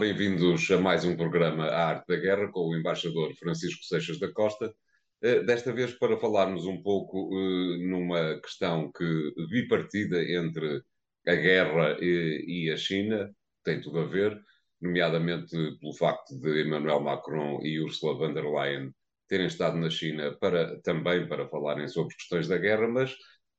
[0.00, 4.32] Bem-vindos a mais um programa A Arte da Guerra com o embaixador Francisco Seixas da
[4.32, 4.74] Costa.
[5.20, 9.04] Eh, desta vez para falarmos um pouco eh, numa questão que
[9.50, 10.82] bipartida entre
[11.28, 13.30] a guerra e a China,
[13.62, 14.40] tem tudo a ver,
[14.80, 18.94] nomeadamente pelo facto de Emmanuel Macron e Ursula von der Leyen
[19.28, 23.14] terem estado na China para, também para falarem sobre questões da guerra, mas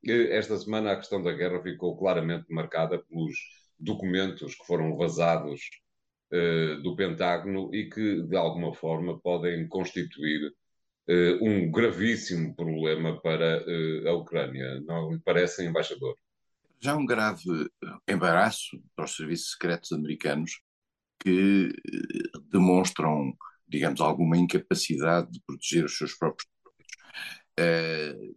[0.07, 3.35] eh, esta semana a questão da guerra ficou claramente marcada pelos
[3.79, 5.61] documentos que foram vazados
[6.31, 13.63] uh, do Pentágono e que, de alguma forma, podem constituir uh, um gravíssimo problema para
[13.63, 14.79] uh, a Ucrânia.
[14.81, 16.15] Não lhe parece, embaixador?
[16.79, 17.69] Já um grave
[18.07, 20.61] embaraço para os serviços secretos americanos
[21.19, 21.71] que
[22.49, 23.31] demonstram,
[23.67, 26.49] digamos, alguma incapacidade de proteger os seus próprios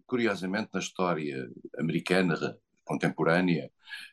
[0.07, 3.71] curiosamente, na história americana contemporânea,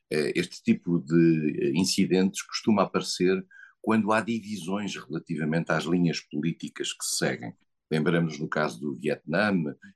[0.09, 3.45] este tipo de incidentes costuma aparecer
[3.81, 7.53] quando há divisões relativamente às linhas políticas que se seguem.
[7.91, 9.51] Lembramos no caso do Vietnã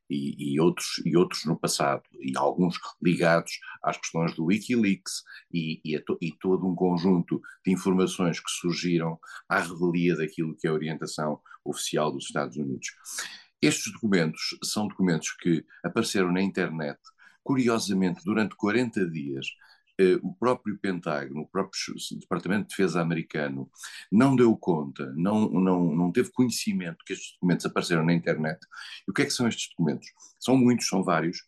[0.09, 5.80] e, e, outros, e outros no passado, e alguns ligados às questões do Wikileaks e,
[5.86, 10.69] e, to, e todo um conjunto de informações que surgiram à revelia daquilo que é
[10.69, 12.88] a orientação oficial dos Estados Unidos.
[13.61, 17.00] Estes documentos são documentos que apareceram na internet,
[17.41, 19.47] curiosamente, durante 40 dias,
[20.21, 23.69] o próprio Pentágono, o próprio Departamento de Defesa americano,
[24.11, 28.59] não deu conta, não, não, não teve conhecimento que estes documentos apareceram na internet.
[29.07, 30.07] E o que é que são estes documentos?
[30.39, 31.39] São muitos, são vários,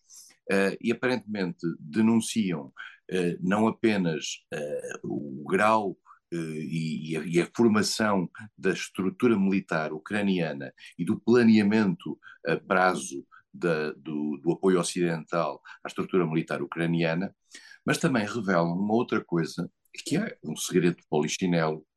[0.52, 5.98] uh, e aparentemente denunciam uh, não apenas uh, o grau
[6.30, 13.26] e, e, a, e, a, formação da estrutura militar ucraniana e do planeamento a prazo
[13.54, 17.34] da, do, do, apoio ocidental à estrutura militar ucraniana,
[17.88, 21.88] mas também revelam uma outra coisa, que é um segredo de polichinelo,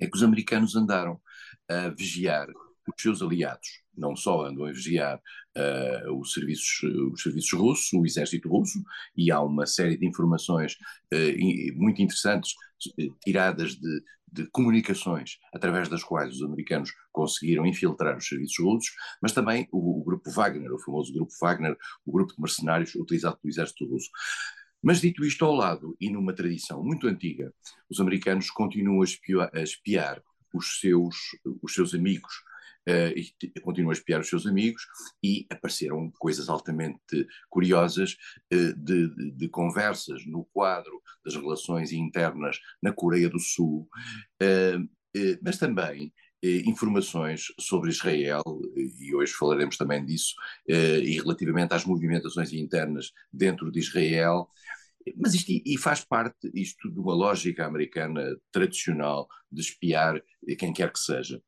[0.00, 1.20] é que os americanos andaram
[1.68, 5.20] a vigiar os seus aliados, não só andam a vigiar
[5.56, 6.82] uh, os, serviços,
[7.12, 8.82] os serviços russos, o exército russo,
[9.16, 10.72] e há uma série de informações
[11.14, 12.50] uh, muito interessantes
[12.98, 18.90] uh, tiradas de, de comunicações através das quais os americanos conseguiram infiltrar os serviços russos,
[19.22, 23.38] mas também o, o, grupo Wagner, o famoso grupo Wagner, o grupo de mercenários utilizado
[23.38, 24.10] pelo exército russo.
[24.82, 27.52] Mas dito isto ao lado, e numa tradição muito antiga,
[27.90, 30.22] os americanos continuam a espiar, a espiar
[30.54, 31.16] os, seus,
[31.62, 32.32] os seus amigos,
[32.88, 34.82] uh, e continuam a espiar os seus amigos,
[35.22, 38.16] e apareceram coisas altamente curiosas
[38.52, 43.88] uh, de, de, de, conversas no quadro das relações internas na Coreia do Sul,
[44.42, 44.88] uh,
[45.42, 46.12] mas também
[46.42, 48.42] informações sobre Israel,
[48.76, 50.34] e hoje falaremos também disso,
[50.68, 54.48] e relativamente às movimentações internas dentro de Israel.
[55.16, 60.22] Mas isto e faz parte isto de uma lógica americana tradicional de espiar
[60.58, 61.42] quem quer que seja.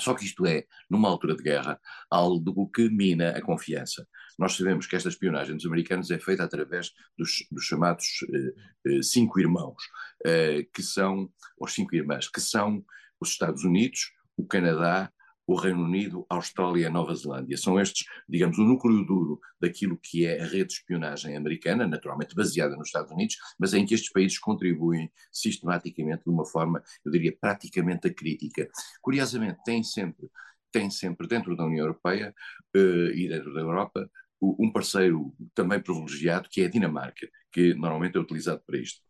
[0.00, 1.78] Só que isto é, numa altura de guerra,
[2.10, 4.06] algo que mina a confiança.
[4.38, 8.54] Nós sabemos que esta espionagem dos americanos é feita através dos, dos chamados eh,
[8.86, 9.82] eh, cinco irmãos,
[10.24, 12.82] eh, que são, os cinco irmãs, que são
[13.20, 15.12] os Estados Unidos, o Canadá,
[15.46, 17.56] o Reino Unido, a Austrália e a Nova Zelândia.
[17.56, 22.34] São estes, digamos, o núcleo duro daquilo que é a rede de espionagem americana, naturalmente
[22.34, 27.10] baseada nos Estados Unidos, mas em que estes países contribuem sistematicamente de uma forma, eu
[27.10, 28.68] diria, praticamente acrítica.
[29.02, 30.30] Curiosamente, tem sempre,
[30.70, 32.34] tem sempre dentro da União Europeia
[32.76, 34.08] uh, e dentro da Europa
[34.40, 39.00] um parceiro também privilegiado, que é a Dinamarca, que normalmente é utilizado para isto.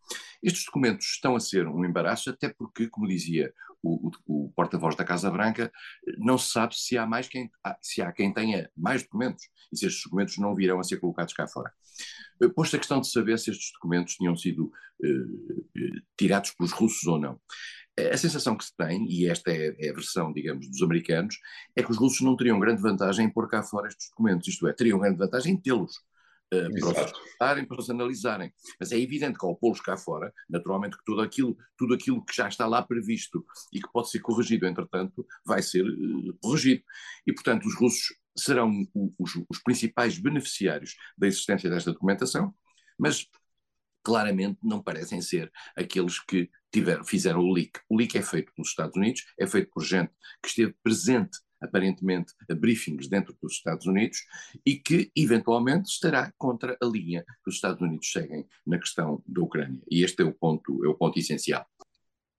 [0.43, 3.53] Estes documentos estão a ser um embaraço, até porque, como dizia
[3.83, 5.73] o, o, o porta-voz da Casa Branca,
[6.19, 9.87] não se sabe se há mais quem se há quem tenha mais documentos e se
[9.87, 11.73] estes documentos não virão a ser colocados cá fora.
[12.43, 17.07] Eh, posto a questão de saber se estes documentos tinham sido eh, tirados pelos russos
[17.07, 17.41] ou não.
[18.09, 21.37] A sensação que se tem, e esta é, é a versão, digamos, dos americanos,
[21.77, 24.67] é que os russos não teriam grande vantagem em pôr cá fora estes documentos, isto
[24.69, 25.97] é, teriam grande vantagem em tê-los
[26.55, 28.53] uh, para os para os analisarem.
[28.79, 32.35] Mas é evidente que ao pô-los cá fora, naturalmente que tudo aquilo, tudo aquilo que
[32.35, 36.83] já está lá previsto e que pode ser corrigido, entretanto, vai ser uh, corrigido.
[37.27, 38.71] E, portanto, os russos serão
[39.19, 42.55] os, os principais beneficiários da existência desta documentação,
[42.99, 43.27] mas
[44.03, 47.81] claramente não parecem ser aqueles que tiveram, fizeram o leak.
[47.89, 50.13] O leak é feito pelos Estados Unidos, é feito por gente
[50.43, 54.19] que esteve presente aparentemente a briefings dentro dos Estados Unidos
[54.65, 59.43] e que eventualmente estará contra a linha que os Estados Unidos seguem na questão da
[59.43, 59.81] Ucrânia.
[59.91, 61.67] E este é o ponto, é o ponto essencial.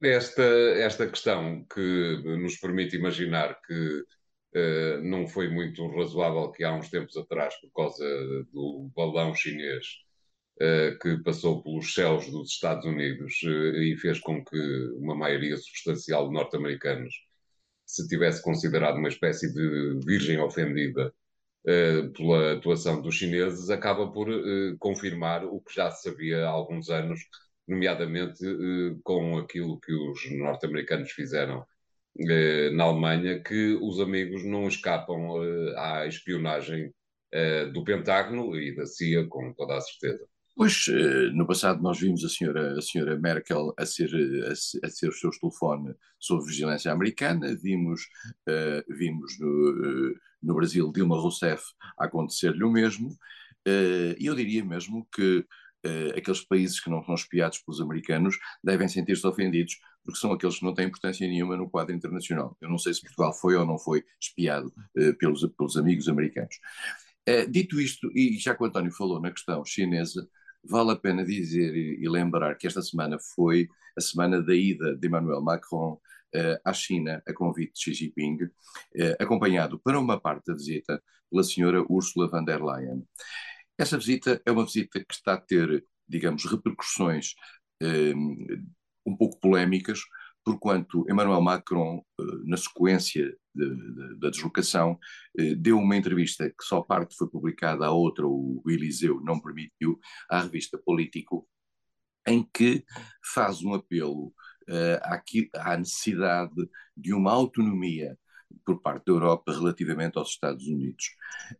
[0.02, 4.04] Esta, esta questão que nos permite imaginar que
[4.56, 8.04] uh, não foi muito razoável que há uns tempos atrás, por causa
[8.52, 9.86] do balão chinês,
[11.02, 14.58] que passou pelos céus dos Estados Unidos e fez com que
[14.98, 17.14] uma maioria substancial de norte-americanos
[17.86, 21.14] se tivesse considerado uma espécie de virgem ofendida
[22.16, 24.28] pela atuação dos chineses, acaba por
[24.80, 27.20] confirmar o que já se sabia há alguns anos,
[27.68, 28.44] nomeadamente
[29.04, 31.66] com aquilo que os norte-americanos fizeram
[32.74, 35.42] na Alemanha, que os amigos não escapam
[35.78, 36.94] à espionagem
[37.74, 40.31] do Pentágono e da CIA, com toda a certeza.
[40.56, 40.86] Pois,
[41.34, 44.10] no passado nós vimos a senhora, a senhora Merkel a ser,
[44.46, 48.02] a, a ser o seu telefone sob vigilância americana, vimos,
[48.48, 51.64] uh, vimos no, uh, no Brasil Dilma Rousseff
[51.98, 55.46] acontecer-lhe o mesmo, uh, e eu diria mesmo que
[56.16, 60.64] aqueles países que não são espiados pelos americanos devem sentir-se ofendidos, porque são aqueles que
[60.64, 62.56] não têm importância nenhuma no quadro internacional.
[62.62, 64.72] Eu não sei se Portugal foi ou não foi espiado
[65.18, 66.56] pelos, pelos amigos americanos.
[67.50, 70.30] dito isto, e já que o António falou na questão chinesa,
[70.64, 73.68] vale a pena dizer e, lembrar que esta semana foi
[73.98, 78.44] a semana da ida de Emmanuel Macron uh, à China, a convite de Xi Jinping,
[78.44, 78.50] uh,
[79.20, 83.04] acompanhado para uma parte da visita pela senhora Ursula von der Leyen.
[83.78, 87.34] Essa visita é uma visita que está a ter, digamos, repercussões
[87.82, 88.62] um, eh,
[89.06, 90.02] um pouco polémicas,
[90.44, 92.04] porquanto Emmanuel Macron,
[92.46, 94.98] na sequência da deslocação,
[95.38, 100.00] eh, deu uma entrevista que só parte foi publicada, a outra o Eliseu não permitiu,
[100.30, 101.48] à revista Político,
[102.28, 102.84] em que
[103.34, 106.54] faz um apelo uh, à, necessidade
[106.96, 108.18] de uma autonomia
[108.66, 111.06] por parte da Europa relativamente aos Estados Unidos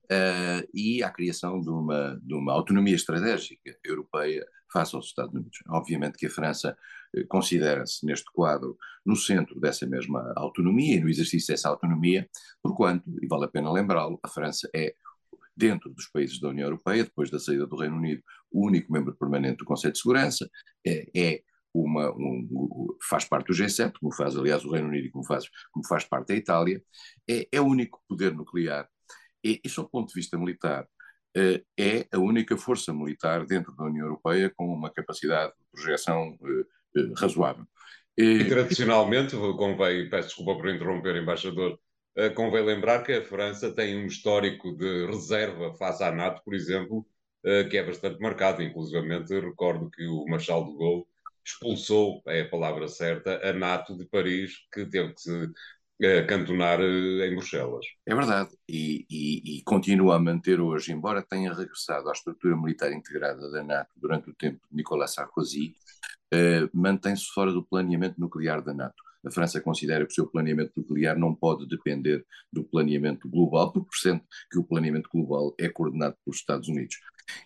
[0.06, 5.60] uh, e à criação de uma, de uma autonomia estratégica europeia face aos Estados Unidos.
[5.70, 6.78] Obviamente que a França
[7.16, 12.30] eh, considera-se neste quadro no centro dessa mesma autonomia e no exercício dessa autonomia,
[12.62, 14.96] porquanto, e vale a pena lembrá-lo, a França é
[15.56, 19.16] dentro dos países da União Europeia, depois da saída do Reino Unido, o único membro
[19.16, 20.50] permanente do Conselho de Segurança,
[20.86, 21.44] é, é
[21.74, 25.46] uma, um, faz parte do G7, como faz, aliás, o Reino Unido e como faz,
[25.72, 26.84] como faz parte da Itália,
[27.30, 28.90] é, é o único poder nuclear.
[29.44, 30.88] E, e, sob o ponto de vista militar,
[31.36, 37.00] é a única força militar dentro da União Europeia com uma capacidade de projeção eh,
[37.00, 37.66] eh, razoável.
[38.18, 41.80] E, tradicionalmente, convém, peço desculpa por interromper, embaixador,
[42.36, 47.08] convém lembrar que a França tem um histórico de reserva face à NATO, por exemplo,
[47.70, 48.62] que é bastante marcado.
[48.62, 51.06] Inclusivamente, recordo que o Marshal de Gaulle
[51.44, 55.50] expulsou, é a palavra certa, a NATO de Paris, que teve que se
[56.28, 57.86] cantonar eh, em Bruxelas.
[58.06, 62.92] É verdade, e, e, e, continua a manter hoje, embora tenha regressado à estrutura militar
[62.92, 65.76] integrada da NATO durante o tempo de Nicolas Sarkozy,
[66.34, 68.96] eh, mantém-se fora do planeamento nuclear da NATO.
[69.24, 73.96] A França considera que o seu planeamento nuclear não pode depender do planeamento global, porque
[73.96, 76.96] sente que o planeamento global é coordenado pelos Estados Unidos.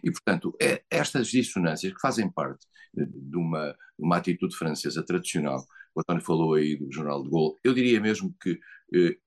[0.01, 2.65] E, portanto, é estas dissonâncias que fazem parte
[2.97, 7.55] eh, de uma, uma atitude francesa tradicional o António falou aí do Jornal de Gaulle,
[7.63, 8.59] eu diria mesmo que
[8.93, 9.17] eh,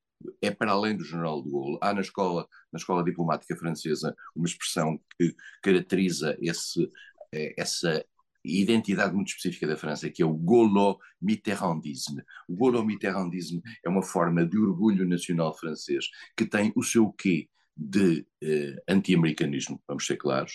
[0.42, 1.78] é para além do Jornal de Gaulle.
[1.80, 6.90] Há na escola, na escola diplomática francesa uma expressão que caracteriza esse,
[7.32, 8.04] eh, essa
[8.44, 12.22] identidade muito específica da França, que é o gaulo-mitterrandisme.
[12.48, 16.06] O gaulo-mitterrandisme é uma forma de orgulho nacional francês
[16.36, 20.52] que tem o seu quê de eh, anti-americanismo, vamos ser claros,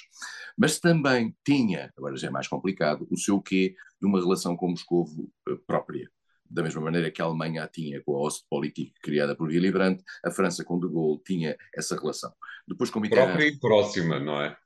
[0.57, 4.69] mas também tinha, agora já é mais complicado, o seu quê de uma relação com
[4.69, 5.07] Moscou
[5.47, 6.11] eh, própria.
[6.49, 10.03] Da mesma maneira que a Alemanha a tinha com a Ostpolitik criada por Willy Brandt,
[10.25, 12.33] a França com De Gaulle tinha essa relação.
[12.67, 13.27] Depois com Mitterrand...
[13.27, 14.57] Própria e próxima, não é?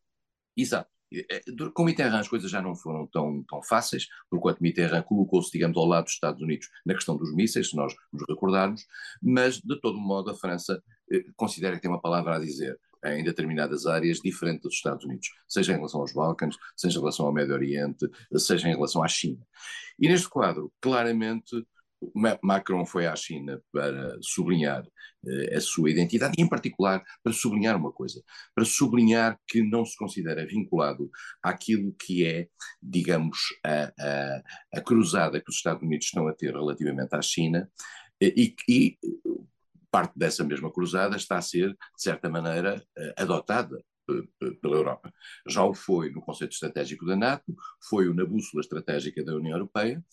[0.58, 0.89] Exato.
[1.13, 5.77] Eh, com Mitterrand as coisas já não foram tão, tão fáceis, porquanto Mitterrand colocou-se, digamos,
[5.77, 8.88] ao lado dos Estados Unidos na questão dos mísseis, se nós nos recordarmos,
[9.22, 12.77] mas, de todo modo, a França eh, considera que tem uma palavra a dizer
[13.16, 17.26] em determinadas áreas diferente dos Estados Unidos, seja em relação aos Balcãs, seja em relação
[17.26, 19.46] ao Médio Oriente, seja em relação à China.
[20.00, 21.66] E neste quadro, claramente,
[22.44, 24.86] Macron foi à China para sublinhar
[25.26, 28.24] eh, a sua identidade e, em particular, para sublinhar uma coisa:
[28.54, 31.10] para sublinhar que não se considera vinculado
[31.42, 32.48] àquilo que é,
[32.82, 34.44] digamos, a, a,
[34.76, 37.70] a cruzada que os Estados Unidos estão a ter relativamente à China
[38.22, 38.98] eh, e, e
[39.91, 43.84] parte dessa mesma cruzada está a ser, de certa maneira, eh, adotada
[44.62, 45.13] pela Europa.
[45.48, 47.56] Já o foi no conceito estratégico da NATO,
[47.89, 50.03] foi na bússola estratégica da União Europeia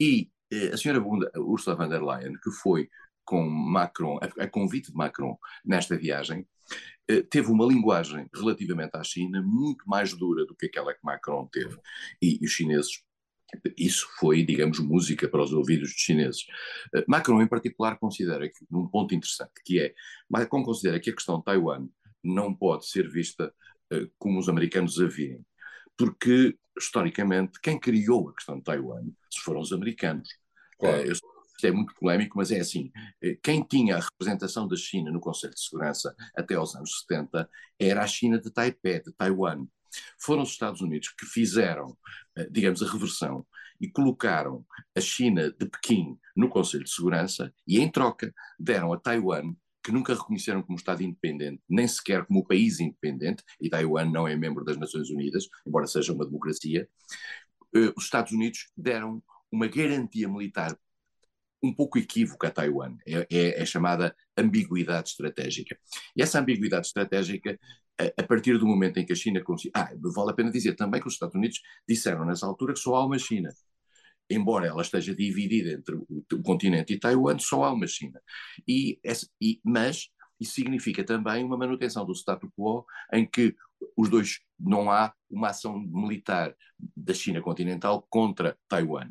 [0.00, 1.02] e eh, a senhora
[1.36, 2.88] Ursula von der Leyen, que foi
[3.24, 6.46] com Macron, a, convite de Macron nesta viagem,
[7.08, 11.48] eh, teve uma linguagem relativamente à China muito mais dura do que aquela que Macron
[11.52, 11.76] teve.
[12.20, 13.02] E, e os chineses
[13.76, 16.46] isso foi, digamos, música para os ouvidos dos chineses.
[16.94, 19.94] Eh, Macron, em particular, considera que, num ponto interessante, que é,
[20.28, 21.88] Macron considera que a questão de Taiwan
[22.22, 23.52] não pode ser vista
[23.92, 25.44] uh, como os americanos a virem
[26.00, 29.04] porque, historicamente, quem criou a questão de Taiwan
[29.44, 30.30] foram os americanos.
[30.78, 31.06] Claro.
[31.06, 32.90] Uh, isto é muito polémico, mas é assim:
[33.42, 37.46] quem tinha a representação da China no Conselho de Segurança até aos anos 70
[37.78, 39.66] era a China de Taipei, de Taiwan.
[40.18, 41.96] Foram os Estados Unidos que fizeram,
[42.50, 43.46] digamos, a reversão
[43.80, 44.64] e colocaram
[44.96, 49.92] a China de Pequim no Conselho de Segurança e, em troca, deram a Taiwan que
[49.92, 54.64] nunca reconheceram como Estado independente, nem sequer como país independente, e Taiwan não é membro
[54.64, 56.88] das Nações Unidas, embora seja uma democracia,
[57.74, 60.76] eh, os Estados Unidos deram uma garantia militar
[61.62, 65.78] um pouco equívoca a Taiwan, é, é, é chamada ambiguidade estratégica.
[66.16, 67.58] E essa ambiguidade estratégica,
[68.16, 69.72] a, partir do momento em que a China conseguiu.
[69.74, 72.94] Ah, vale a pena dizer também que os Estados Unidos disseram nessa altura que só
[72.94, 73.50] há uma China
[74.30, 78.22] embora ela esteja dividida entre o, o continente e Taiwan, só há uma China.
[78.66, 78.98] E,
[79.40, 83.54] e, mas isso significa também uma manutenção do status quo em que
[83.96, 86.54] os dois não há uma ação militar
[86.96, 89.10] da China continental contra Taiwan.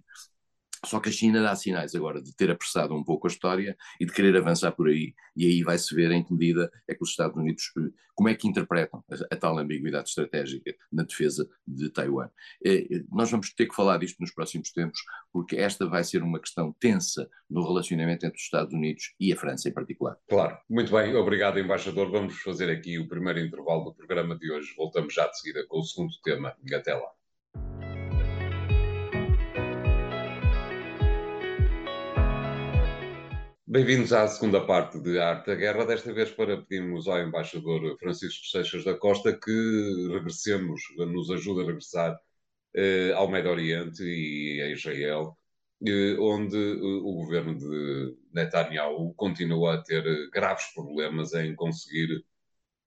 [0.85, 4.05] Só que a China dá sinais agora de ter apressado um pouco a história e
[4.05, 7.09] de querer avançar por aí, e aí vai-se ver em que medida é que os
[7.09, 11.89] Estados Unidos, eh, como é que interpretam a, a tal ambiguidade estratégica na defesa de
[11.89, 12.29] Taiwan.
[12.65, 14.99] É, nós vamos ter que falar disto nos próximos tempos,
[15.31, 19.35] porque esta vai ser uma questão tensa no relacionamento entre os Estados Unidos e a
[19.35, 20.17] França em particular.
[20.27, 22.09] Claro, muito bem, obrigado, embaixador.
[22.11, 24.73] Vamos fazer aqui o primeiro intervalo do programa de hoje.
[24.77, 26.55] Voltamos já de seguida com o segundo tema.
[26.73, 27.18] Até lá.
[33.71, 38.47] Bem-vindos à segunda parte de Arte da Guerra, desta vez para pedirmos ao embaixador Francisco
[38.47, 42.19] Seixas da Costa que regressemos, nos ajude a regressar
[42.73, 45.37] eh, ao Médio Oriente e a Israel,
[45.85, 52.25] eh, onde eh, o governo de Netanyahu continua a ter graves problemas em conseguir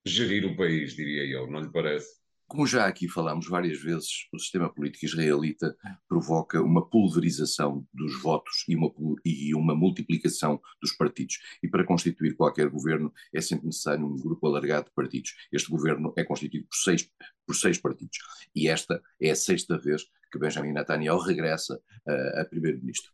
[0.04, 2.21] gerir o país, diria eu, não lhe parece?
[2.52, 5.74] Como já aqui falámos várias vezes, o sistema político israelita
[6.06, 8.92] provoca uma pulverização dos votos e uma,
[9.24, 11.38] e uma multiplicação dos partidos.
[11.62, 15.32] E para constituir qualquer governo é sempre necessário um grupo alargado de partidos.
[15.50, 17.10] Este governo é constituído por seis,
[17.46, 18.18] por seis partidos.
[18.54, 23.10] E esta é a sexta vez que Benjamin Netanyahu regressa uh, a primeiro-ministro.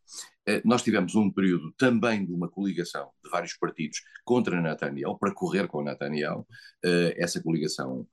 [0.48, 5.34] Uh, nós tivemos um período também de uma coligação de vários partidos contra Netanyahu, para
[5.34, 6.40] correr com Netanyahu.
[6.84, 8.06] Uh, essa coligação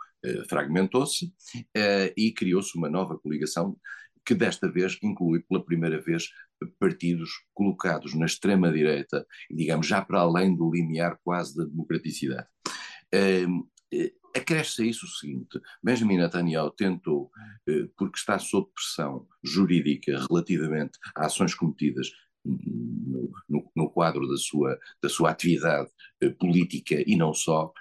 [0.48, 1.34] fragmentou-se
[1.75, 3.77] eh, e criou-se uma nova coligação
[4.25, 6.29] que desta vez inclui pela primeira vez
[6.79, 12.48] partidos colocados na extrema-direita, digamos, já para além do limiar quase da democraticidade.
[13.12, 13.62] Ehm,
[13.94, 17.32] eh, acresce a isso o seguinte: Benjamin Netanyahu tentou,
[17.98, 22.10] porque está sob pressão jurídica relativamente a ações cometidas
[22.44, 25.89] no, no, no quadro da sua, da sua atividade
[26.39, 27.72] política e não só,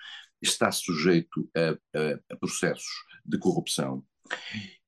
[0.45, 2.85] está sujeito a, a, a processos
[3.25, 4.05] de corrupção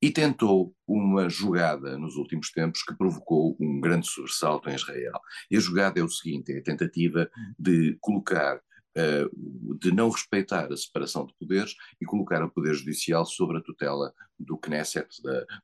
[0.01, 5.19] e tentou uma jogada nos últimos tempos que provocou um grande sobressalto em Israel.
[5.51, 10.73] E a jogada é o seguinte: é a tentativa de colocar, uh, de não respeitar
[10.73, 15.09] a separação de poderes e colocar o poder judicial sobre a tutela do Knesset,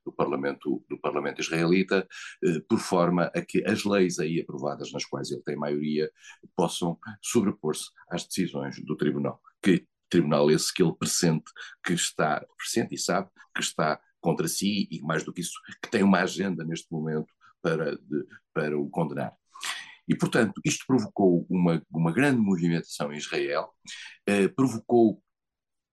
[0.03, 2.07] do, parlamento, do parlamento israelita,
[2.43, 6.11] uh, por forma a que as leis aí aprovadas, nas quais ele tem maioria,
[6.55, 11.45] possam sobrepor-se às decisões do tribunal que tribunal esse que ele pressente
[11.83, 15.89] que está, pressente e sabe que está contra si e mais do que isso, que
[15.89, 19.33] tem uma agenda neste momento para, de, para o condenar.
[20.07, 23.69] E, portanto, isto provocou uma, uma grande movimentação em Israel,
[24.27, 25.21] eh, provocou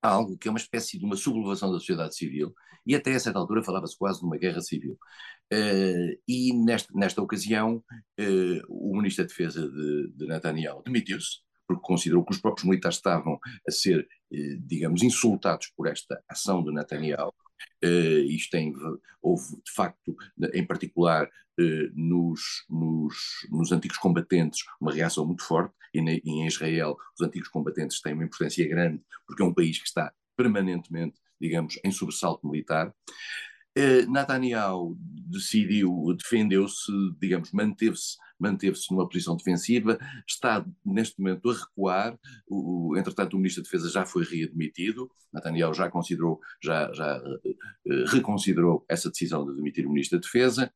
[0.02, 2.54] algo que é uma espécie de uma sublevação da sociedade civil,
[2.86, 4.98] e até a certa altura falava-se quase de uma guerra civil.
[5.52, 7.84] Uh, e nesta, nesta ocasião,
[8.18, 12.96] uh, o Ministro da Defesa de, de Netanyahu demitiu-se, porque considerou que os próprios militares
[12.96, 17.32] estavam a ser, eh, digamos, insultados por esta ação de Netanyahu.
[17.84, 18.74] Uh, isto tem,
[19.22, 20.16] houve, de facto,
[20.52, 23.14] em particular uh, nos, nos,
[23.50, 28.24] nos, antigos combatentes, uma reação muito forte, e, em Israel os antigos combatentes têm uma
[28.24, 32.92] importância grande, porque é um país que está permanentemente, digamos, em sobressalto militar.
[33.78, 34.96] Uh, Netanyahu
[35.28, 43.34] decidiu, defendeu-se, digamos, manteve-se manteve-se numa posição defensiva, está neste momento a recuar, o, entretanto
[43.34, 49.10] o Ministro da Defesa já foi readmitido, Netanyahu já considerou, já, já uh, reconsiderou essa
[49.10, 50.72] decisão de demitir o Ministro da Defesa,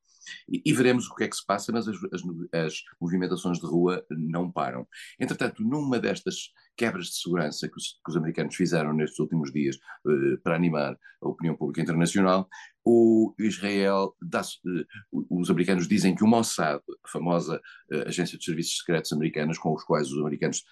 [0.48, 3.66] e, e, veremos o que é que se passa, mas as, as, as, movimentações de
[3.66, 4.86] rua não param.
[5.18, 9.76] Entretanto, numa destas quebras de segurança que os, que os americanos fizeram nestes últimos dias
[9.76, 12.48] uh, para animar a opinião pública internacional,
[12.84, 17.60] o Israel, dá, uh, os americanos dizem que o Mossad, a famosa
[17.92, 20.64] uh, agência de serviços secretos americanas com os quais os americanos,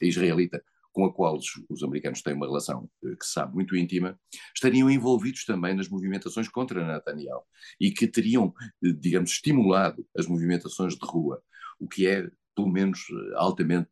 [0.00, 4.18] israelita, com a qual os, os americanos têm uma relação que se sabe muito íntima,
[4.54, 7.42] estariam envolvidos também nas movimentações contra Netanyahu
[7.80, 11.42] e que teriam, digamos, estimulado as movimentações de rua,
[11.80, 13.00] o que é pelo menos
[13.36, 13.90] altamente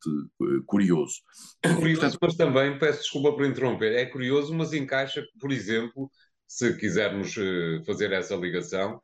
[0.66, 1.22] curioso.
[1.62, 6.10] É curioso, Portanto, mas também, peço desculpa por interromper, é curioso, mas encaixa, por exemplo,
[6.46, 7.34] se quisermos
[7.86, 9.00] fazer essa ligação,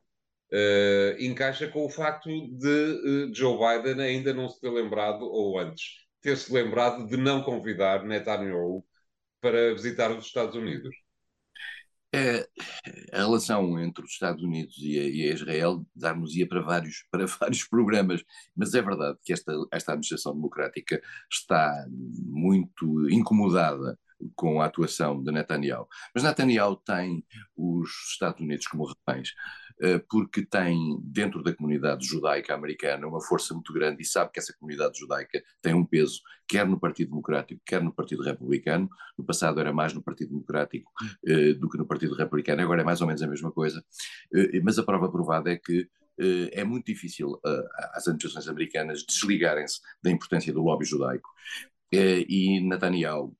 [0.51, 5.59] uh, encaixa com o facto de uh, Joe Biden ainda não se ter lembrado, ou
[5.59, 8.85] antes, ter-se lembrado de não convidar Netanyahu
[9.39, 10.93] para visitar os Estados Unidos.
[12.13, 12.45] É,
[13.13, 17.25] a relação entre os Estados Unidos e a, e a Israel dar-nos-ia para vários, para
[17.39, 23.97] vários programas, mas é verdade que esta, esta administração democrática está muito incomodada
[24.35, 25.87] com a atuação de Netanyahu.
[26.13, 29.33] Mas Netanyahu tem os Estados Unidos como reféns.
[29.79, 34.39] Eh, porque tem dentro da comunidade judaica americana uma força muito grande e sabe que
[34.39, 38.89] essa comunidade judaica tem um peso, quer no Partido Democrático, quer no Partido Republicano.
[39.15, 40.91] No passado era mais no Partido Democrático
[41.23, 43.83] uh, do que no Partido Republicano, agora é mais ou menos a mesma coisa.
[44.33, 45.87] Uh, mas a prova provada é que
[46.51, 47.39] é muito difícil
[47.93, 51.29] às administrações americanas desligarem-se da importância do lobby judaico.
[51.93, 53.37] E Netanyahu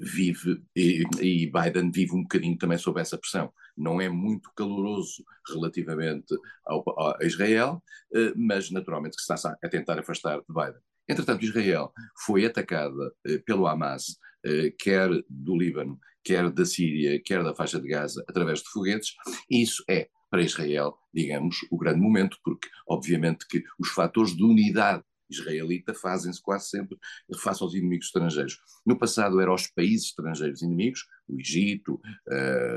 [0.00, 6.34] vive, e Biden vive um bocadinho também sob essa pressão não é muito caloroso relativamente
[6.66, 6.82] ao,
[7.20, 7.82] a Israel,
[8.14, 10.80] eh, mas naturalmente que está a tentar afastar de Biden.
[11.08, 11.92] Entretanto, Israel
[12.24, 17.80] foi atacada eh, pelo Hamas, eh, quer do Líbano, quer da Síria, quer da faixa
[17.80, 19.14] de Gaza, através de foguetes,
[19.50, 24.44] e isso é, para Israel, digamos, o grande momento, porque, obviamente, que os fatores de
[24.44, 26.98] unidade israelita fazem-se quase sempre
[27.36, 28.58] face aos inimigos estrangeiros.
[28.84, 32.00] No passado eram os países estrangeiros inimigos, o Egito,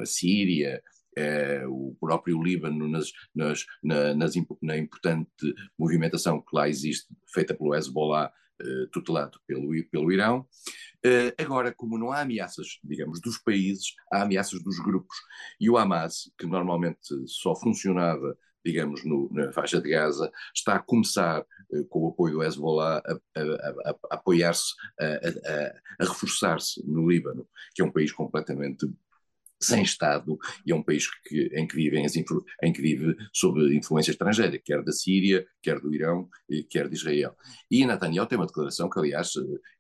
[0.02, 0.82] a Síria,
[1.70, 5.30] o próprio Líbano nas, nas, na, nas, na importante
[5.78, 10.48] movimentação que lá existe, feita pelo Hezbollah, eh, tutelado pelo, pelo Irão.
[11.38, 15.18] Agora, como não há ameaças, digamos, dos países, há ameaças dos grupos.
[15.60, 20.80] E o Hamas, que normalmente só funcionava digamos, no, na faixa de Gaza, está a
[20.80, 24.74] começar, eh, com o apoio do Hezbollah, a, a, a, a apoiar-se,
[26.00, 28.88] a, reforçar-se no Líbano, que é um país completamente
[29.62, 33.62] sem Estado e é um país que, em, que vivem as, em que vive sob
[33.76, 36.28] influência estrangeira, quer da Síria, quer do Irão,
[36.70, 37.36] quer de Israel.
[37.70, 39.32] E Netanyahu tem uma declaração que, aliás,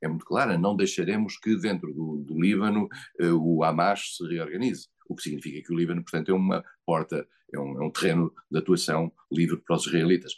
[0.02, 2.88] é muito clara: não deixaremos que dentro do, do Líbano
[3.20, 7.28] eh, o Hamas se reorganize o que significa que o Líbano, portanto, é uma porta,
[7.54, 10.34] é um, é um, terreno de atuação livre para os israelitas.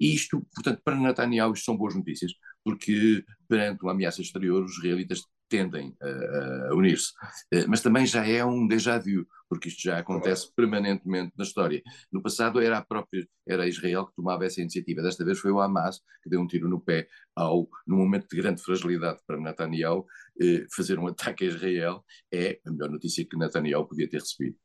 [0.00, 2.32] E isto, portanto, para Netanyahu, isto são boas notícias,
[2.64, 5.22] porque perante uma ameaça exterior, os israelitas
[5.54, 7.12] tendem a, a unir-se.
[7.52, 11.80] Eh, mas também já é um déjà vu, porque isto já acontece permanentemente na história.
[12.12, 15.00] No passado era a própria, era Israel que tomava essa iniciativa.
[15.00, 18.36] Desta vez foi o Hamas que deu um tiro no pé ao, no momento de
[18.36, 20.04] grande fragilidade para Netanyahu,
[20.40, 24.56] eh, fazer um ataque a Israel é a melhor notícia que Netanyahu podia ter recebido.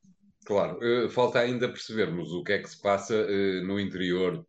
[0.44, 3.14] Claro, eh, falta ainda percebermos o que é que se passa
[3.62, 4.44] no interior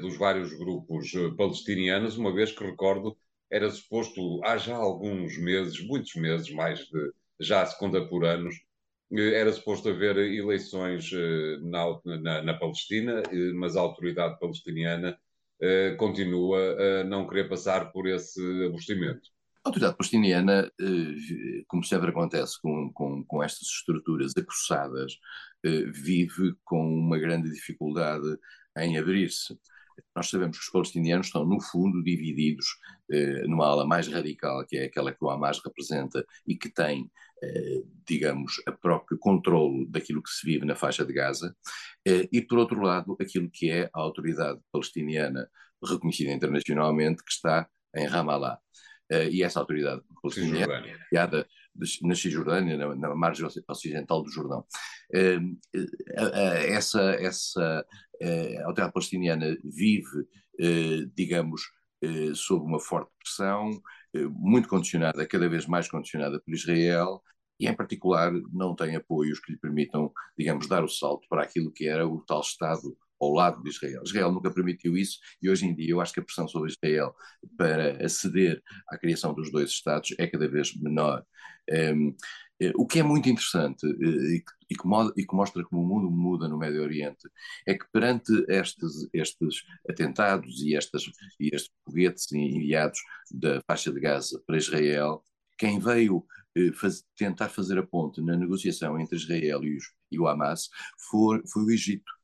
[0.00, 3.18] dos vários grupos palestinianos, uma vez que recordo
[3.50, 8.54] era suposto, há já alguns meses, muitos meses, mais de já a segunda por anos,
[9.12, 15.18] eh, era suposto haver eleições eh, na, na, na Palestina, eh, mas a autoridade palestiniana
[15.96, 19.30] continua a não querer passar por esse abostimento.
[19.64, 20.70] A autoridade palestiniana,
[21.66, 25.18] como sempre acontece com, com, com estas estruturas acossadas,
[25.94, 28.36] vive com uma grande dificuldade
[28.76, 29.58] em abrir-se.
[30.14, 32.66] Nós sabemos que os palestinianos estão, no fundo, divididos
[33.10, 37.10] eh, numa ala mais radical, que é aquela que o Hamas representa e que tem,
[37.42, 41.54] eh, digamos, a próprio controle daquilo que se vive na faixa de Gaza,
[42.06, 45.48] eh, e, por outro lado, aquilo que é a autoridade palestiniana
[45.84, 48.58] reconhecida internacionalmente, que está em Ramallah.
[49.12, 51.46] Uh, e essa autoridade palestiniana, criada
[52.02, 54.66] na Cisjordânia, na, na margem ocidental do Jordão.
[55.14, 57.86] Uh, uh, essa, essa
[58.22, 60.26] a autoridade palestiniana vive,
[61.14, 61.62] digamos,
[62.34, 63.70] sob uma forte pressão,
[64.30, 67.22] muito condicionada, cada vez mais condicionada por Israel,
[67.58, 71.72] e, em particular, não tem apoios que lhe permitam, digamos, dar o salto para aquilo
[71.72, 74.02] que era o tal Estado ao lado de Israel.
[74.04, 77.14] Israel nunca permitiu isso e hoje em dia eu acho que a pressão sobre Israel
[77.56, 81.24] para aceder à criação dos dois Estados é cada vez menor.
[81.70, 82.14] Um, eh,
[82.76, 86.82] o que é muito interessante eh, e que, mostra como o mundo muda no Médio
[86.82, 87.28] Oriente
[87.66, 91.04] é que perante estes, estes atentados e, estas,
[91.38, 92.98] e estes foguetes enviados
[93.30, 95.22] da faixa de Gaza para Israel,
[95.58, 96.24] quem veio
[96.56, 100.68] eh, faz, tentar fazer a ponte na negociação entre Israel e, os, e o Hamas
[101.10, 102.16] foi, foi o Egito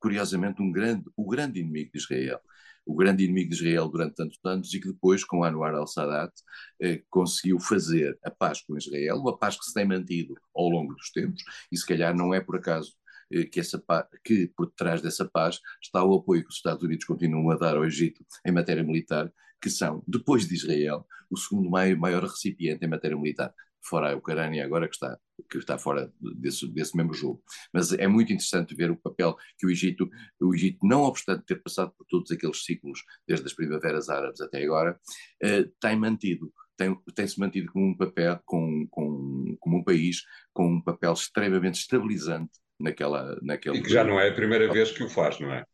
[0.00, 2.40] curiosamente, um grande, o grande inimigo de Israel.
[2.84, 6.32] O grande inimigo de Israel durante tantos anos e que depois, com Anwar al-Sadat,
[6.80, 10.94] eh, conseguiu fazer a paz com Israel, uma paz que se tem mantido ao longo
[10.94, 12.94] dos tempos, e se calhar não é por acaso
[13.32, 13.82] eh, que, essa,
[14.24, 17.76] que por trás dessa paz está o apoio que os Estados Unidos continuam a dar
[17.76, 22.88] ao Egito em matéria militar, que são, depois de Israel, o segundo maior recipiente em
[22.88, 25.18] matéria militar fora a Ucrânia agora que está,
[25.50, 27.42] que está fora desse, desse mesmo jogo.
[27.72, 30.08] Mas é muito interessante ver o papel que o Egito,
[30.40, 34.62] o Egito, não obstante ter passado por todos aqueles ciclos, desde as primaveras árabes até
[34.62, 34.98] agora,
[35.42, 40.66] eh, tem mantido tem, tem-se mantido como um papel, com, com, como um país com
[40.66, 43.76] um papel extremamente estabilizante naquela, naquele...
[43.76, 45.66] E que já não é a primeira vez que o faz, não é?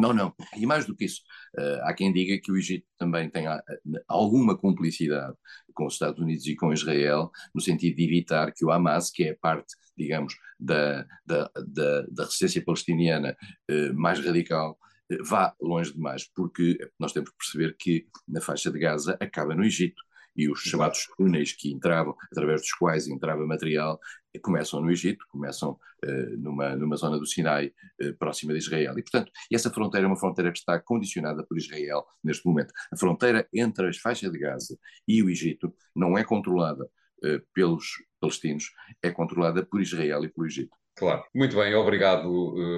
[0.00, 0.34] Não, não.
[0.56, 1.20] E mais do que isso,
[1.58, 3.62] uh, há quem diga que o Egito também tem a,
[4.08, 5.36] alguma cumplicidade
[5.74, 9.24] com os Estados Unidos e com Israel, no sentido de evitar que o Hamas, que
[9.24, 13.36] é parte, digamos, da, da, da, da resistência palestiniana
[13.70, 14.78] uh, mais radical,
[15.12, 19.54] uh, vá longe demais, porque nós temos que perceber que na faixa de Gaza acaba
[19.54, 20.02] no Egito
[20.36, 23.98] e os chamados túneis que entravam, através dos quais entrava material,
[24.42, 25.72] começam no Egito, começam
[26.04, 28.96] uh, numa, numa zona do Sinai uh, próxima de Israel.
[28.98, 32.72] E, portanto, essa fronteira é uma fronteira que está condicionada por Israel neste momento.
[32.92, 37.86] A fronteira entre as faixas de Gaza e o Egito não é controlada uh, pelos
[38.20, 38.70] palestinos,
[39.02, 40.76] é controlada por Israel e pelo Egito.
[40.96, 41.24] Claro.
[41.34, 42.28] Muito bem, obrigado,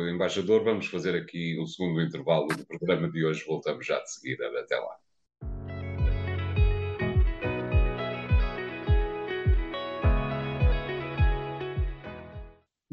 [0.09, 0.63] embaixador.
[0.63, 3.45] Vamos fazer aqui o segundo intervalo do programa de hoje.
[3.45, 4.47] Voltamos já de seguida.
[4.61, 4.95] Até lá.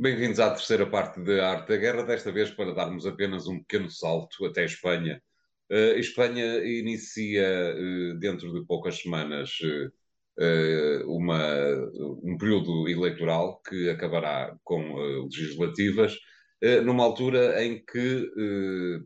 [0.02, 3.92] Bem-vindos à terceira parte da Arte da Guerra, desta vez para darmos apenas um pequeno
[3.92, 5.22] salto até Espanha.
[5.70, 11.44] Uh, Espanha inicia, uh, dentro de poucas semanas, uh, uma,
[12.24, 16.18] um período eleitoral que acabará com legislativas,
[16.86, 18.32] numa altura em que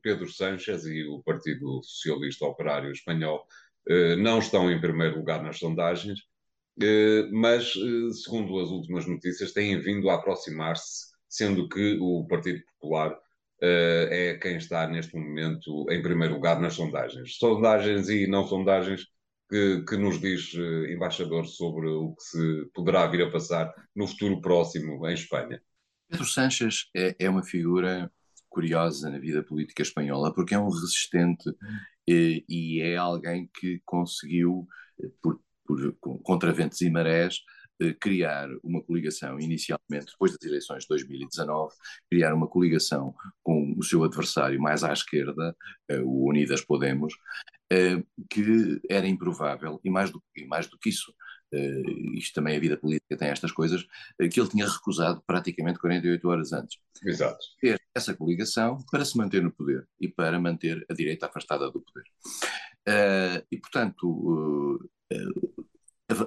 [0.04, 3.48] Pedro Sánchez e o Partido Socialista Operário Espanhol
[4.20, 6.20] não estão em primeiro lugar nas sondagens
[7.32, 13.18] mas, eh, segundo as últimas notícias, têm vindo a aproximar-se, sendo que o Partido Popular
[13.62, 17.38] eh, é quem está neste momento em primeiro lugar nas sondagens.
[17.38, 19.06] Sondagens e não sondagens
[19.50, 20.54] que, que nos diz,
[20.90, 25.62] embaixador, sobre o que se poderá vir a passar no futuro próximo em Espanha.
[26.10, 28.12] Pedro Sánchez é, é uma figura
[28.50, 31.50] curiosa na vida política espanhola, porque é um resistente
[32.08, 34.68] e, e é alguém que conseguiu,
[35.22, 37.39] por por, contra ventos e marés,
[37.82, 41.73] eh, criar uma coligação, inicialmente, depois das eleições de 2019,
[42.10, 45.56] criar uma coligação com o seu adversário mais à esquerda,
[45.89, 47.13] eh, o Unidas Podemos,
[47.71, 51.13] eh, que era improvável, e mais do, e mais do que isso,
[52.15, 53.86] isto também a vida política tem estas coisas,
[54.32, 56.80] que ele tinha recusado praticamente 48 horas antes.
[57.06, 57.45] Exato.
[57.62, 61.80] Fez essa coligação para se manter no poder e para manter a direita afastada do
[61.80, 62.06] poder.
[63.52, 64.89] e, portanto,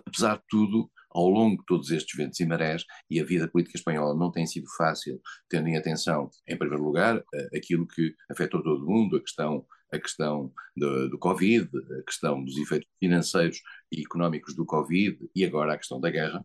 [0.06, 3.78] apesar de tudo, ao longo de todos estes ventos e marés, e a vida política
[3.78, 7.22] espanhola não tem sido fácil, tendo em atenção, em primeiro lugar,
[7.54, 11.68] aquilo que afetou todo o mundo, a questão a questão do, do, Covid,
[11.98, 13.60] a questão dos efeitos financeiros
[13.92, 16.44] e económicos do Covid e agora a questão da guerra.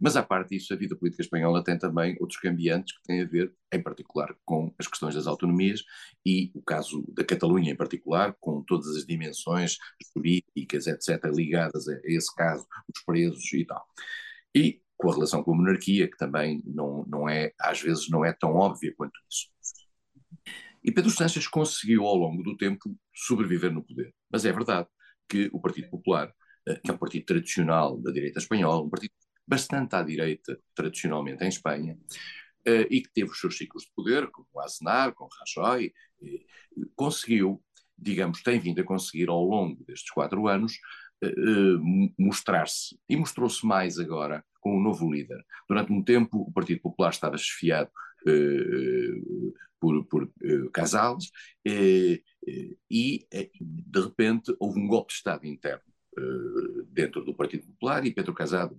[0.00, 3.26] Mas, à parte disso, a vida política espanhola tem também outros cambiantes que têm a
[3.26, 5.82] ver, em particular, com as questões das autonomias
[6.24, 9.78] e o caso da Catalunha, em particular, com todas as dimensões
[10.14, 13.84] jurídicas, etc., ligadas a, a esse caso, os presos e tal.
[14.54, 18.24] E com a relação com a monarquia, que também não, não é, às vezes, não
[18.24, 19.48] é tão óbvia quanto isso.
[20.82, 24.14] E Pedro Sánchez conseguiu, ao longo do tempo, sobreviver no poder.
[24.30, 24.88] Mas é verdade
[25.28, 26.32] que o Partido Popular,
[26.68, 29.12] eh, que é um partido tradicional da direita espanhola, um partido
[29.46, 31.98] bastante à direita, tradicionalmente em Espanha,
[32.64, 35.92] eh, e que teve os seus ciclos de poder, como o Aznar, com Rajoy,
[36.94, 37.62] conseguiu,
[37.96, 40.78] digamos, tem vindo a conseguir ao longo destes quatro anos
[41.22, 41.34] eh,
[42.18, 45.44] mostrar-se, e mostrou-se mais agora com o novo líder.
[45.68, 47.90] Durante um tempo, o Partido Popular estava esfiado
[49.78, 50.28] por, por
[50.72, 51.26] Casales,
[51.68, 52.18] uh,
[52.90, 53.26] e
[53.60, 55.95] de repente houve um golpe de Estado interno
[56.92, 58.76] dentro do Partido Popular e Pedro Casado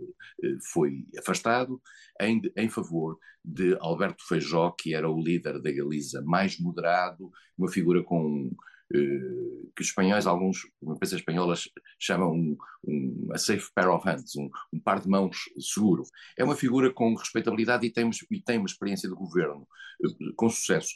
[0.71, 1.81] foi afastado
[2.19, 7.69] em, em favor de Alberto Feijó, que era o líder da Galiza mais moderado, uma
[7.69, 8.49] figura com
[8.93, 11.55] eh, que os espanhóis, alguns, uma empresa espanhola
[11.99, 16.03] chamam um, um, a safe pair of hands, um, um, par de mãos seguro.
[16.37, 19.67] É uma figura com respeitabilidade e tem, e tem uma experiência de governo
[20.03, 20.95] eh, com sucesso.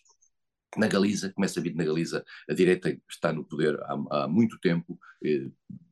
[0.77, 4.57] Na Galiza, como é sabido na Galiza, a direita está no poder há, há muito
[4.59, 5.49] tempo, eh,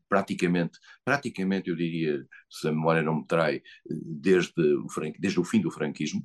[0.10, 4.88] praticamente, praticamente eu diria, se a memória não me trai, desde o,
[5.20, 6.22] desde o fim do franquismo,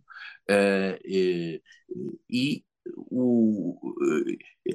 [0.50, 0.98] uh,
[2.28, 2.64] e
[2.96, 3.78] o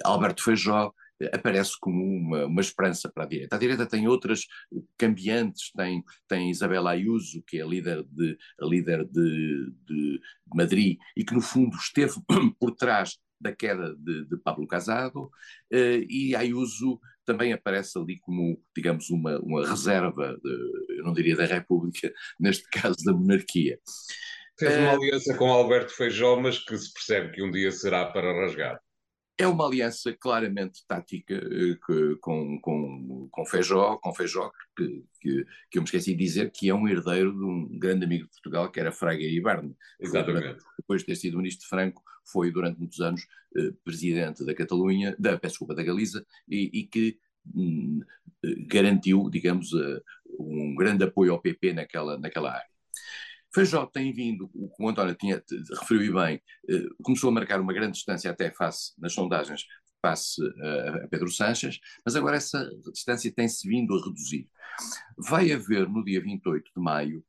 [0.03, 0.93] Alberto Feijó
[1.33, 3.55] aparece como uma, uma esperança para a direita.
[3.55, 4.45] A direita tem outras
[4.97, 10.21] cambiantes, tem, tem Isabela Ayuso, que é a líder, de, a líder de, de
[10.53, 12.13] Madrid e que, no fundo, esteve
[12.59, 15.29] por trás da queda de, de Pablo Casado,
[15.71, 21.35] eh, e Ayuso também aparece ali como, digamos, uma, uma reserva, de, eu não diria
[21.35, 23.77] da República, neste caso da monarquia.
[24.57, 28.07] Fez uma eh, aliança com Alberto Feijó, mas que se percebe que um dia será
[28.07, 28.79] para rasgar.
[29.39, 35.45] É uma aliança claramente tática eh, que, com, com, com Feijó, com Feijó que, que,
[35.71, 38.31] que, eu me esqueci de dizer que é um herdeiro de um grande amigo de
[38.31, 39.73] Portugal, que era Fraga Ibarne.
[39.97, 40.61] Exatamente.
[40.77, 43.25] Depois de ter sido ministro de Franco, foi durante muitos anos
[43.55, 47.17] eh, presidente da Catalunha, da, peço desculpa, da Galiza, e, e que
[47.55, 48.01] hum,
[48.67, 50.01] garantiu, digamos, uh,
[50.37, 52.68] um grande apoio ao PP naquela, naquela área.
[53.53, 55.43] Feijó tem vindo, como o António tinha,
[55.81, 59.65] referiu bem, eh, começou a marcar uma grande distância até face, nas sondagens,
[60.01, 60.41] face
[61.03, 64.47] a Pedro Sanches, mas agora essa distância tem-se vindo a reduzir.
[65.17, 67.23] Vai haver no dia 28 de maio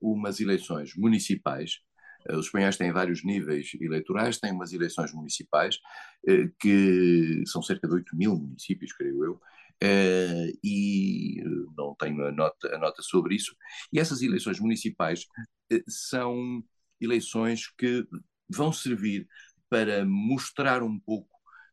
[0.00, 1.80] umas eleições municipais.
[2.28, 5.78] Eh, os espanhóis têm vários níveis eleitorais, têm umas eleições municipais
[6.26, 9.40] eh, que são cerca de 8 mil municípios, creio eu,
[9.82, 11.42] Uh, e
[11.76, 13.54] não tenho a nota, a nota sobre isso.
[13.92, 15.26] E essas eleições municipais
[15.72, 16.64] uh, são
[17.00, 18.06] eleições que
[18.48, 19.26] vão servir
[19.68, 21.28] para mostrar um pouco,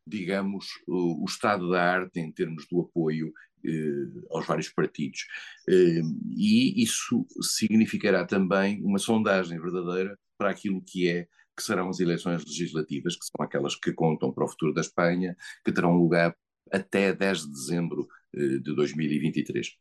[0.06, 5.24] digamos, o, o estado da arte em termos do apoio uh, aos vários partidos.
[5.66, 12.44] e isso significará também uma sondagem verdadeira para aquilo que é que serão as eleições
[12.44, 16.34] legislativas, que são aquelas que contam para o futuro da Espanha, que terão lugar
[16.74, 19.76] até 10 de dezembro eh, de 2023.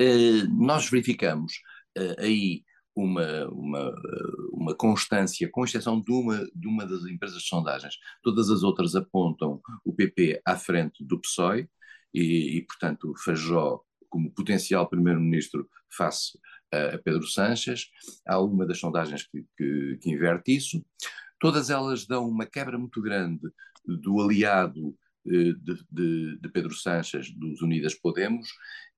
[0.00, 1.52] Eh, nós verificamos
[1.96, 3.94] eh, aí uma, uma,
[4.52, 7.94] uma constância, com exceção de uma, de uma das empresas de sondagens.
[8.22, 11.68] Todas as outras apontam o PP à frente do PSOE
[12.14, 16.38] e, e portanto, Fajó como potencial primeiro-ministro face
[16.72, 17.88] a Pedro Sanches.
[18.26, 20.84] Há uma das sondagens que, que, que inverte isso.
[21.38, 23.48] Todas elas dão uma quebra muito grande
[23.84, 24.96] do aliado
[25.28, 25.54] de,
[25.90, 28.48] de, de, Pedro Sanches dos Unidas Podemos,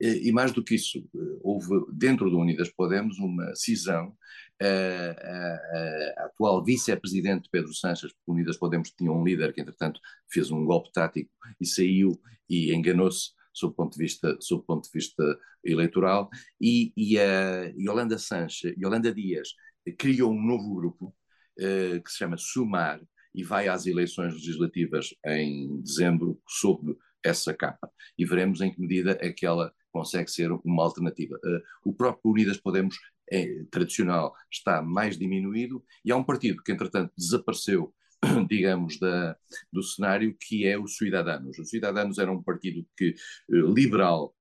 [0.01, 4.17] eh, e mais do que isso, eh, houve dentro do Unidas Podemos uma cisão.
[4.63, 9.99] A, a, a atual vice-presidente Pedro Sanches, porque Unidas Podemos tinha um líder que, entretanto,
[10.31, 14.91] fez um golpe tático e saiu e enganou-se sob ponto de vista, sob ponto de
[14.93, 16.29] vista eleitoral,
[16.61, 19.55] e, e a Yolanda Sanches, Yolanda Dias,
[19.99, 21.15] criou um novo grupo
[21.59, 23.01] uh, que se chama Sumar,
[23.35, 27.91] e vai às eleições legislativas em dezembro sob essa capa.
[28.19, 31.37] E veremos em que medida é que ela consegue ser uma alternativa.
[31.37, 32.97] Uh, o próprio Unidas Podemos
[33.31, 37.95] é, tradicional está mais diminuído e há um partido que, entretanto, desapareceu,
[38.49, 39.37] digamos, da,
[39.73, 41.59] do cenário, que é o Ciudadanos.
[41.59, 43.15] O Ciudadanos era um partido que,
[43.51, 44.35] uh, liberal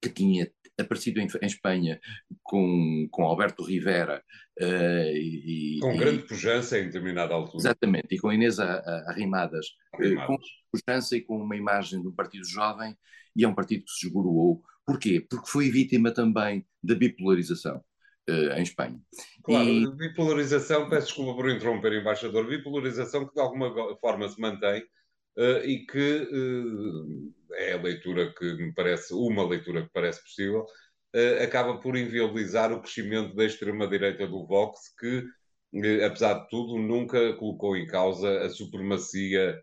[0.00, 2.00] que tinha aparecido em, em Espanha
[2.42, 4.22] com, com Alberto Rivera.
[4.58, 7.58] Uh, e, com grande pujança em determinada altura.
[7.58, 10.22] Exatamente, e com Inês Arrimadas, Arrimadas.
[10.22, 10.38] Uh, com
[10.72, 12.96] pujança e com uma imagem de um partido jovem,
[13.34, 14.62] e é um partido que se esgoroou.
[14.86, 15.24] Porquê?
[15.28, 17.82] Porque foi vítima também da bipolarização.
[18.28, 19.00] Uh, em Espanha.
[19.42, 19.96] Claro, e...
[19.96, 24.84] bipolarização, peço desculpa por interromper, embaixador, bipolarização que de alguma forma se mantém
[25.36, 30.66] uh, e que uh, é a leitura que me parece, uma leitura que parece possível,
[31.14, 35.24] uh, acaba por inviabilizar o crescimento da extrema-direita do Vox, que,
[36.04, 39.62] apesar de tudo, nunca colocou em causa a supremacia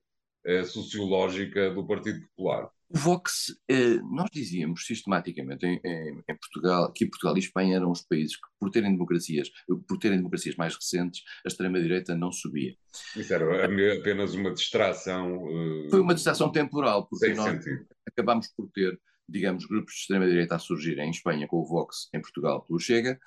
[0.66, 2.72] sociológica do Partido Popular.
[2.90, 7.92] O Vox, eh, nós dizíamos sistematicamente em, em, em, Portugal que Portugal e Espanha eram
[7.92, 9.52] os países que, por terem democracias,
[9.88, 12.76] por terem democracias mais recentes, a extrema-direita não subia.
[13.16, 15.44] Isso era apenas uma distração.
[15.44, 17.86] Uh, Foi uma distração temporal, porque nós sentido.
[18.08, 18.98] acabámos por ter,
[19.28, 23.20] digamos, grupos de extrema-direita a surgir em Espanha com o Vox, em Portugal pelo Chega,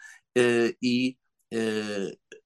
[0.82, 1.18] e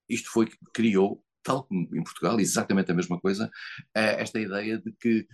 [0.09, 3.51] isto foi que criou tal como em Portugal, exatamente a mesma coisa,
[3.95, 5.29] esta ideia de que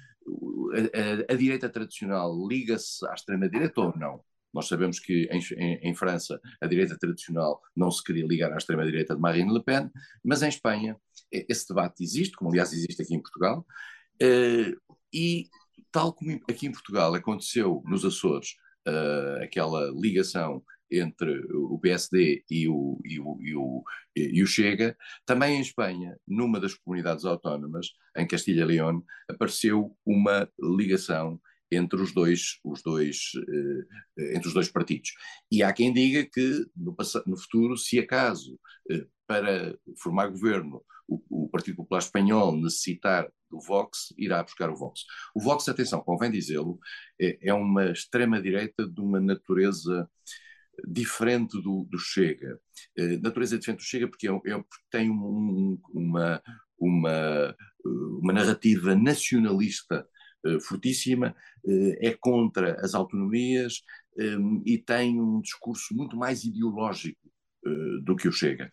[0.73, 4.23] a, a, a direita tradicional liga-se à extrema-direita ou não.
[4.53, 8.57] Nós sabemos que em, em, em, França a direita tradicional não se queria ligar à
[8.57, 9.91] extrema-direita de Marine Le Pen,
[10.25, 10.97] mas em Espanha
[11.31, 13.65] esse debate existe, como aliás existe aqui em Portugal,
[14.21, 14.75] eh,
[15.13, 15.49] e
[15.93, 22.69] tal como aqui em Portugal aconteceu nos Açores, eh, aquela ligação entre o PSD e
[22.69, 23.85] o, e o, e o,
[24.17, 30.49] e o Chega, também em Espanha, numa das comunidades autónomas, em Castilha León, apareceu uma
[30.59, 33.31] ligação entre os dois, os dois,
[34.19, 35.13] eh, entre os dois partidos.
[35.51, 38.59] E há quem diga que no, no futuro, se acaso
[38.91, 44.77] eh, para formar governo o, o, Partido Popular Espanhol necessitar do Vox, irá buscar o
[44.77, 45.05] Vox.
[45.35, 46.79] O Vox, atenção, convém dizê-lo,
[47.21, 50.09] é, é uma extrema-direita de uma natureza
[50.87, 52.59] diferente do, do Chega.
[52.97, 56.43] Eh, natureza diferente do Chega porque, é, é, tem um, uma,
[56.79, 60.07] uma, uma narrativa nacionalista
[60.47, 61.35] uh, fortíssima,
[62.01, 63.83] é contra as autonomias
[64.65, 67.21] e tem um discurso muito mais ideológico
[68.03, 68.71] do que o Chega.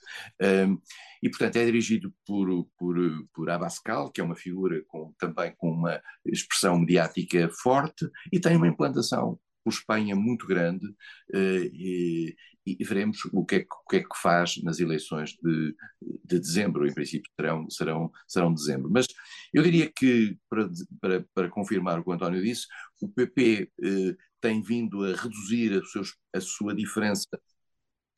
[1.21, 2.95] E, portanto, é dirigido por, por,
[3.33, 8.55] por Abascal, que é uma figura com, também com uma expressão mediática forte e tem
[8.55, 12.33] uma implantação por Espanha muito grande uh, e,
[12.65, 15.75] e, veremos o que, é que, o que, é que, faz nas eleições de,
[16.23, 18.89] de dezembro, em princípio serão, serão, serão dezembro.
[18.89, 19.07] Mas
[19.53, 20.69] eu diria que, para,
[21.01, 22.65] para, para confirmar o que o António disse,
[23.01, 27.27] o PP uh, tem vindo a reduzir a, seus, a sua diferença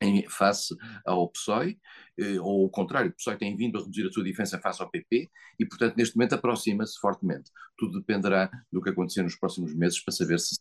[0.00, 1.78] em face ao PSOE,
[2.18, 4.90] eh, ou ao contrário, o PSOE tem vindo a reduzir a sua diferença face ao
[4.90, 7.50] PP e, portanto, neste momento aproxima-se fortemente.
[7.76, 10.56] Tudo dependerá do que acontecer nos próximos meses para saber se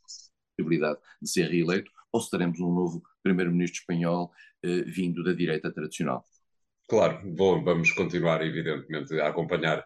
[0.60, 4.32] possibilidade de ser reeleito ou se teremos um novo primeiro-ministro espanhol
[4.63, 6.26] eh, vindo da direita tradicional.
[6.88, 9.86] Claro, bom, vamos continuar, evidentemente, a acompanhar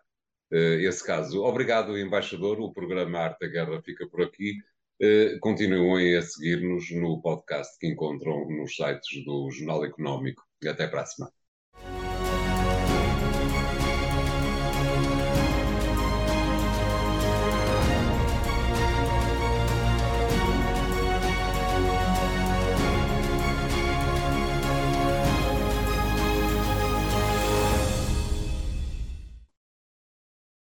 [0.52, 1.44] eh, esse caso.
[1.44, 2.60] Obrigado, embaixador.
[2.60, 4.58] O programa Arte da Guerra fica por aqui.
[5.02, 10.44] Eh, continuem a seguir-nos no podcast que encontram nos sites do Jornal Económico.
[10.66, 11.43] Até para a semana.